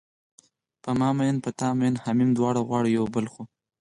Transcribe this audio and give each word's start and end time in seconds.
په 0.83 0.89
ما 0.99 1.09
میین 1.17 1.37
یې 1.39 1.43
په 1.43 1.49
تا 1.59 1.67
مینه 1.79 1.99
همیمه 2.05 2.33
دواړه 2.35 2.59
غواړو 2.67 2.93
یو 2.97 3.05
بل 3.15 3.25
خو 3.33 3.41